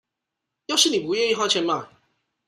[0.65, 1.87] 要是妳不願意花錢買